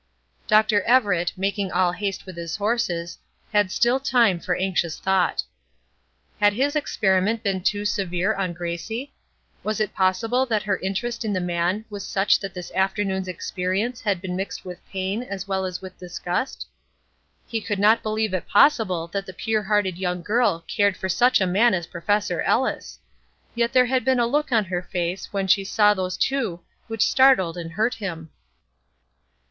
Dr. 0.47 0.81
Everett, 0.81 1.31
making 1.37 1.71
all 1.71 1.91
haste 1.91 2.25
with 2.25 2.35
his 2.35 2.55
horses, 2.55 3.19
had 3.53 3.69
still 3.71 3.99
time 3.99 4.39
for 4.39 4.55
anxious 4.55 4.97
thought. 4.99 5.43
Had 6.39 6.53
his 6.53 6.75
experiment 6.75 7.43
been 7.43 7.61
too 7.61 7.85
severe 7.85 8.33
on 8.33 8.53
Gracie? 8.53 9.13
Was 9.63 9.79
it 9.79 9.93
possible 9.93 10.47
that 10.47 10.63
her 10.63 10.79
interest 10.79 11.23
in 11.23 11.33
the 11.33 11.39
man 11.39 11.85
was 11.91 12.03
such 12.03 12.39
that 12.39 12.55
the 12.55 12.67
afternoon's 12.73 13.27
experience 13.27 14.01
had 14.01 14.21
been 14.23 14.35
mixed 14.35 14.65
with 14.65 14.83
pain 14.89 15.21
as 15.21 15.47
well 15.47 15.65
as 15.65 15.81
with 15.83 15.99
disgust? 15.99 16.65
He 17.45 17.61
could 17.61 17.77
not 17.77 18.01
believe 18.01 18.33
it 18.33 18.47
possible 18.47 19.05
that 19.09 19.27
the 19.27 19.33
pure 19.33 19.61
hearted 19.61 19.99
young 19.99 20.23
girl 20.23 20.65
cared 20.67 20.97
for 20.97 21.09
such 21.09 21.39
a 21.39 21.45
man 21.45 21.75
as 21.75 21.85
Professor 21.85 22.41
Ellis! 22.41 22.97
Yet 23.53 23.71
there 23.71 23.85
had 23.85 24.03
been 24.03 24.19
a 24.19 24.25
look 24.25 24.51
on 24.51 24.65
her 24.65 24.81
face 24.81 25.31
when 25.31 25.45
she 25.45 25.63
saw 25.63 25.93
those 25.93 26.17
two 26.17 26.61
which 26.87 27.07
startled 27.07 27.55
and 27.55 27.73
hurt 27.73 27.93
him. 27.93 28.31